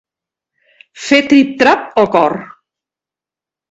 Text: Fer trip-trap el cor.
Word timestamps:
Fer 1.03 1.21
trip-trap 1.33 1.87
el 2.05 2.13
cor. 2.19 2.39